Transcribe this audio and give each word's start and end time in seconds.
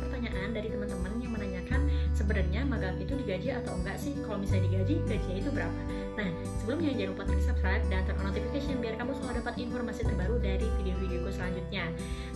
pertanyaan 0.00 0.48
dari 0.52 0.68
teman-teman 0.70 1.12
yang 1.20 1.32
menanyakan 1.32 1.80
sebenarnya 2.16 2.60
magang 2.64 2.96
itu 3.00 3.12
digaji 3.14 3.48
atau 3.54 3.72
enggak 3.76 3.96
sih? 4.00 4.12
Kalau 4.24 4.38
misalnya 4.40 4.70
digaji, 4.70 4.94
gajinya 5.04 5.36
itu 5.40 5.50
berapa? 5.50 5.80
Nah, 6.14 6.28
sebelumnya 6.62 6.90
jangan 6.94 7.10
lupa 7.16 7.22
klik 7.26 7.42
subscribe 7.42 7.84
dan 7.90 8.00
turn 8.06 8.18
on 8.22 8.24
notification 8.30 8.78
biar 8.78 8.94
kamu 8.96 9.12
selalu 9.18 9.34
dapat 9.42 9.54
informasi 9.58 10.00
terbaru 10.06 10.36
dari 10.40 10.66
video-videoku 10.80 11.30
selanjutnya. 11.34 11.84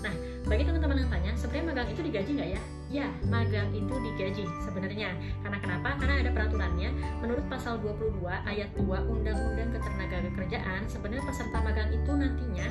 Nah, 0.03 0.15
bagi 0.47 0.63
teman-teman 0.67 0.97
yang 1.05 1.11
tanya, 1.11 1.33
sebenarnya 1.39 1.67
magang 1.71 1.89
itu 1.91 2.01
digaji 2.03 2.31
enggak 2.37 2.51
ya? 2.59 2.63
Ya, 2.89 3.05
magang 3.29 3.69
itu 3.77 3.93
digaji 3.93 4.49
sebenarnya. 4.65 5.13
Karena 5.45 5.61
kenapa? 5.61 6.01
Karena 6.01 6.25
ada 6.25 6.33
peraturannya. 6.33 6.91
Menurut 7.21 7.45
pasal 7.53 7.77
22 7.85 8.25
ayat 8.49 8.73
2 8.81 8.89
Undang-Undang 8.89 9.77
Ketenagakerjaan, 9.77 10.89
sebenarnya 10.89 11.25
peserta 11.29 11.61
magang 11.61 11.93
itu 11.93 12.13
nantinya 12.17 12.67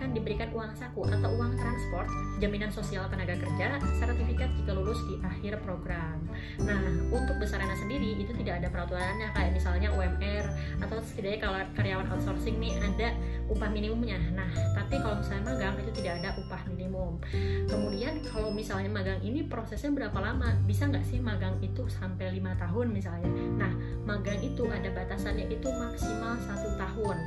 akan 0.00 0.16
diberikan 0.16 0.48
uang 0.56 0.72
saku 0.72 1.04
atau 1.04 1.28
uang 1.36 1.60
transport, 1.60 2.08
jaminan 2.40 2.72
sosial 2.72 3.04
tenaga 3.12 3.36
kerja, 3.36 3.76
sertifikat 4.00 4.48
jika 4.56 4.72
lulus 4.72 4.96
di 5.04 5.20
akhir 5.20 5.60
program. 5.60 6.16
Nah, 6.64 6.80
untuk 7.12 7.36
besarannya 7.36 7.76
sendiri 7.76 8.16
itu 8.16 8.32
tidak 8.40 8.64
ada 8.64 8.72
peraturannya 8.72 9.28
kayak 9.36 9.52
misalnya 9.52 9.92
UMR 9.92 10.48
atau 10.80 10.96
setidaknya 11.04 11.38
kalau 11.44 11.60
karyawan 11.76 12.08
outsourcing 12.16 12.56
nih 12.56 12.80
ada 12.80 13.12
upah 13.52 13.68
minimumnya. 13.68 14.16
Nah, 14.32 14.48
tapi 14.72 14.96
kalau 15.04 15.20
misalnya 15.20 15.52
magang 15.52 15.76
itu 15.84 15.92
tidak 16.00 16.24
ada 16.24 16.30
upah 16.40 16.62
minimum. 16.72 17.20
Kemudian 17.68 18.24
kalau 18.24 18.48
misalnya 18.48 18.88
magang 18.88 19.20
ini 19.20 19.44
prosesnya 19.50 19.90
berapa 19.90 20.16
lama? 20.22 20.54
Bisa 20.64 20.86
nggak 20.86 21.02
sih 21.02 21.18
magang 21.18 21.58
itu 21.58 21.84
sampai 21.90 22.30
lima 22.30 22.54
tahun 22.54 22.94
misalnya? 22.94 23.26
Nah, 23.58 23.72
magang 24.06 24.38
itu 24.38 24.64
ada 24.70 24.86
batasannya 24.94 25.50
itu 25.50 25.66
maksimal 25.66 26.38
satu 26.38 26.78
tahun. 26.78 27.18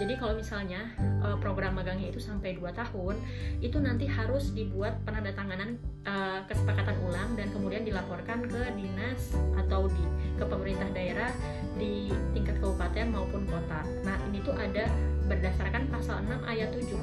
Jadi 0.00 0.16
kalau 0.16 0.32
misalnya 0.32 0.88
uh, 1.20 1.36
program 1.36 1.76
magangnya 1.76 2.08
itu 2.08 2.24
sampai 2.24 2.56
2 2.56 2.72
tahun, 2.72 3.20
itu 3.60 3.76
nanti 3.84 4.08
harus 4.08 4.48
dibuat 4.56 4.96
penandatanganan 5.04 5.76
uh, 6.08 6.40
kesepakatan 6.48 6.96
ulang 7.04 7.36
dan 7.36 7.52
kemudian 7.52 7.84
dilaporkan 7.84 8.48
ke 8.48 8.62
dinas 8.80 9.36
atau 9.60 9.92
di 9.92 10.04
ke 10.40 10.44
pemerintah 10.48 10.88
daerah 10.96 11.28
di 11.76 12.08
tingkat 12.32 12.56
kabupaten 12.64 13.12
maupun 13.12 13.44
kota. 13.44 13.84
Nah, 14.00 14.16
ini 14.32 14.40
tuh 14.40 14.56
ada 14.56 14.88
berdasarkan 15.28 15.92
pasal 15.92 16.24
6 16.24 16.48
ayat 16.48 16.72
7 16.72 16.96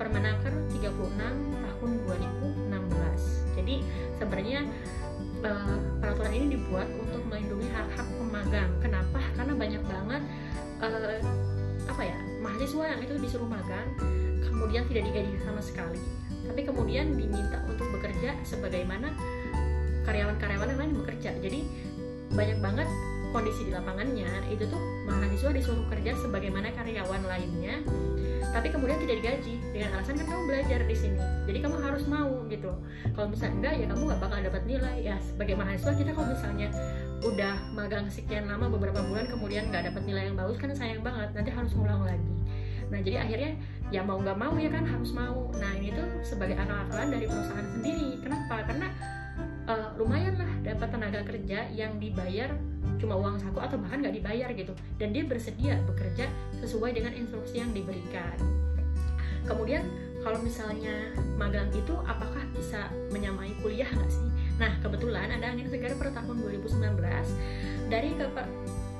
Permenaker 0.00 0.54
36 0.72 1.17
sebenarnya 4.28 4.60
uh, 5.40 5.76
peraturan 6.04 6.32
ini 6.36 6.46
dibuat 6.60 6.84
untuk 7.00 7.24
melindungi 7.32 7.72
hak-hak 7.72 8.06
pemagang. 8.20 8.70
Kenapa? 8.84 9.20
Karena 9.32 9.52
banyak 9.56 9.82
banget 9.88 10.22
uh, 10.84 11.18
apa 11.88 12.02
ya 12.04 12.16
mahasiswa 12.44 12.84
yang 12.84 13.00
itu 13.00 13.14
disuruh 13.16 13.48
magang 13.48 13.88
kemudian 14.44 14.84
tidak 14.92 15.08
digaji 15.08 15.32
sama 15.40 15.64
sekali 15.64 15.98
tapi 16.44 16.60
kemudian 16.64 17.16
diminta 17.16 17.64
untuk 17.64 17.88
bekerja 17.96 18.36
sebagaimana 18.44 19.08
karyawan-karyawan 20.04 20.68
yang 20.68 20.80
lain 20.80 20.92
bekerja 21.00 21.30
jadi 21.40 21.64
banyak 22.32 22.58
banget 22.60 22.88
kondisi 23.32 23.68
di 23.68 23.72
lapangannya 23.72 24.28
itu 24.52 24.68
tuh 24.68 24.80
mahasiswa 25.08 25.50
disuruh 25.52 25.84
kerja 25.88 26.12
sebagaimana 26.20 26.72
karyawan 26.76 27.24
lainnya 27.24 27.80
tapi 28.50 28.68
kemudian 28.72 28.98
tidak 29.02 29.16
digaji. 29.22 29.54
Dengan 29.72 29.88
alasan 29.98 30.14
kan 30.18 30.26
kamu 30.26 30.42
belajar 30.48 30.80
di 30.84 30.96
sini. 30.96 31.20
Jadi 31.46 31.58
kamu 31.60 31.76
harus 31.82 32.04
mau 32.08 32.30
gitu. 32.48 32.72
Kalau 33.14 33.28
misalnya 33.28 33.54
enggak 33.60 33.74
ya 33.76 33.86
kamu 33.92 34.02
nggak 34.08 34.20
bakal 34.20 34.38
dapat 34.40 34.62
nilai. 34.64 34.96
Ya 35.04 35.16
sebagai 35.20 35.54
mahasiswa 35.58 35.92
kita 35.94 36.10
kalau 36.16 36.28
misalnya 36.32 36.68
udah 37.18 37.54
magang 37.74 38.06
sekian 38.06 38.46
lama 38.46 38.70
beberapa 38.70 39.02
bulan 39.02 39.26
kemudian 39.26 39.74
nggak 39.74 39.90
dapat 39.92 40.02
nilai 40.06 40.30
yang 40.32 40.36
bagus 40.36 40.56
kan 40.56 40.70
sayang 40.72 41.02
banget. 41.04 41.28
Nanti 41.36 41.50
harus 41.52 41.72
ngulang 41.76 42.02
lagi. 42.04 42.32
Nah 42.88 42.98
jadi 43.04 43.16
akhirnya 43.20 43.52
ya 43.92 44.00
mau 44.04 44.20
nggak 44.20 44.38
mau 44.40 44.54
ya 44.56 44.70
kan 44.72 44.84
harus 44.84 45.10
mau. 45.12 45.52
Nah 45.56 45.72
ini 45.76 45.92
tuh 45.92 46.08
sebagai 46.24 46.56
akal-akalan 46.56 47.08
dari 47.12 47.26
perusahaan 47.28 47.68
sendiri. 47.76 48.20
Kenapa? 48.24 48.64
Karena 48.64 48.88
uh, 49.68 49.88
lumayan 50.00 50.34
lah 50.40 50.50
dapat 50.64 50.88
tenaga 50.90 51.20
kerja 51.28 51.68
yang 51.76 52.00
dibayar 52.00 52.50
cuma 52.98 53.14
uang 53.14 53.38
saku 53.38 53.62
atau 53.62 53.78
bahkan 53.78 54.02
nggak 54.02 54.16
dibayar 54.18 54.48
gitu. 54.56 54.74
Dan 54.98 55.14
dia 55.14 55.22
bersedia 55.22 55.78
bekerja 55.86 56.26
sesuai 56.58 56.98
dengan 56.98 57.14
instruksi 57.14 57.62
yang 57.62 57.70
diberikan. 57.70 58.34
Kemudian 59.46 59.86
kalau 60.18 60.42
misalnya 60.42 61.14
magang 61.38 61.70
itu 61.70 61.94
apakah 62.02 62.42
bisa 62.50 62.90
menyamai 63.14 63.54
kuliah 63.62 63.86
nggak 63.86 64.10
sih? 64.10 64.26
Nah, 64.58 64.74
kebetulan 64.82 65.30
ada 65.30 65.54
angin 65.54 65.70
segar 65.70 65.94
per 65.94 66.10
tahun 66.10 66.42
2019 66.42 66.98
dari 67.86 68.18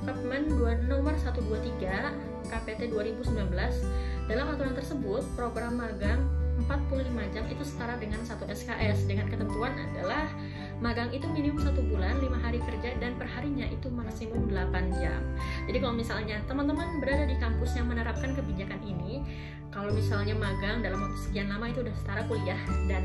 Kepmen 0.06 0.48
nomor 0.88 1.12
123 1.18 2.48
KPT 2.48 2.80
2019 2.94 3.34
dalam 4.30 4.46
aturan 4.54 4.72
tersebut 4.72 5.26
program 5.36 5.82
magang 5.82 6.22
45 6.66 7.34
jam 7.34 7.44
itu 7.46 7.62
setara 7.62 7.94
dengan 8.00 8.20
satu 8.26 8.48
SKS 8.50 9.06
dengan 9.06 9.30
ketentuan 9.30 9.76
adalah 9.78 10.26
magang 10.82 11.10
itu 11.14 11.26
minimum 11.30 11.62
satu 11.62 11.82
bulan, 11.86 12.18
lima 12.18 12.38
hari 12.38 12.58
kerja 12.62 12.98
dan 12.98 13.14
perharinya 13.18 13.66
itu 13.66 13.86
maksimum 13.90 14.50
8 14.50 14.98
jam. 14.98 15.20
Jadi 15.70 15.78
kalau 15.78 15.94
misalnya 15.94 16.36
teman-teman 16.46 16.98
berada 17.02 17.26
di 17.26 17.36
kampus 17.38 17.74
yang 17.78 17.86
menerapkan 17.90 18.34
kebijakan 18.34 18.78
ini, 18.82 19.22
kalau 19.70 19.90
misalnya 19.94 20.34
magang 20.34 20.82
dalam 20.82 20.98
waktu 20.98 21.18
sekian 21.28 21.46
lama 21.50 21.70
itu 21.70 21.82
udah 21.84 21.94
setara 21.94 22.22
kuliah 22.26 22.58
dan 22.90 23.04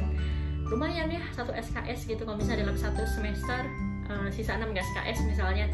lumayan 0.71 1.11
ya 1.11 1.21
satu 1.35 1.51
SKS 1.53 2.07
gitu 2.07 2.23
kalau 2.23 2.39
misalnya 2.39 2.65
dalam 2.65 2.79
satu 2.79 3.03
semester 3.05 3.67
uh, 4.07 4.29
sisa 4.31 4.57
6 4.57 4.71
SKS 4.71 5.17
misalnya 5.27 5.67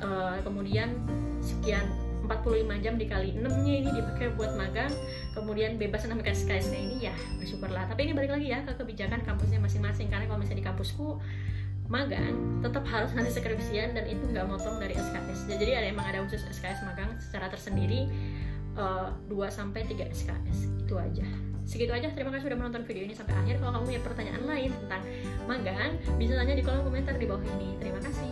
uh, 0.00 0.40
kemudian 0.42 0.96
sekian 1.44 1.86
45 2.26 2.82
jam 2.82 2.94
dikali 2.98 3.38
6 3.38 3.46
nya 3.46 3.74
ini 3.84 3.90
dipakai 3.94 4.34
buat 4.34 4.58
magang 4.58 4.90
kemudian 5.36 5.76
bebas 5.76 6.08
6 6.08 6.16
SKS 6.24 6.72
ini 6.72 7.12
ya 7.12 7.14
bersyukurlah. 7.36 7.84
Tapi 7.92 8.08
ini 8.08 8.12
balik 8.16 8.32
lagi 8.32 8.48
ya 8.48 8.64
ke 8.64 8.72
kebijakan 8.80 9.20
kampusnya 9.22 9.60
masing-masing 9.60 10.08
karena 10.08 10.24
kalau 10.24 10.40
misalnya 10.40 10.64
di 10.64 10.66
kampusku 10.66 11.20
magang 11.86 12.34
tetap 12.64 12.82
harus 12.90 13.14
nanti 13.14 13.30
skripsian 13.30 13.94
dan 13.94 14.10
itu 14.10 14.18
nggak 14.26 14.42
motong 14.50 14.82
dari 14.82 14.98
SKS 14.98 15.46
jadi 15.46 15.78
ada 15.78 15.86
emang 15.94 16.02
ada 16.10 16.18
khusus 16.26 16.42
SKS 16.50 16.82
magang 16.82 17.14
secara 17.22 17.46
tersendiri 17.46 18.10
uh, 18.74 19.14
2 19.30 19.38
sampai 19.46 19.86
3 19.86 20.10
SKS 20.10 20.58
itu 20.82 20.94
aja. 20.98 21.26
Segitu 21.66 21.90
aja 21.90 22.06
terima 22.14 22.30
kasih 22.30 22.46
sudah 22.50 22.58
menonton 22.62 22.86
video 22.86 23.02
ini 23.02 23.14
sampai 23.14 23.34
akhir. 23.34 23.58
Kalau 23.58 23.74
kamu 23.74 23.84
punya 23.90 24.02
pertanyaan 24.06 24.42
lain 24.46 24.70
tentang 24.86 25.02
magang 25.50 25.92
bisa 26.14 26.38
tanya 26.38 26.54
di 26.54 26.62
kolom 26.62 26.86
komentar 26.86 27.18
di 27.18 27.26
bawah 27.26 27.42
ini. 27.58 27.74
Terima 27.82 27.98
kasih 27.98 28.30